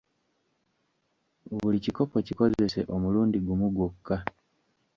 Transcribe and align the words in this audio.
Buli 1.57 1.77
kikopo 1.85 2.17
kikozese 2.27 2.81
omulundi 2.95 3.37
gumu 3.45 3.67
gwokka 3.75 4.17